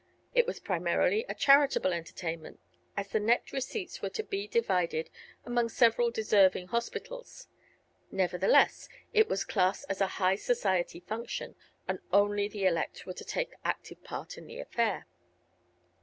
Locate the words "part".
14.03-14.39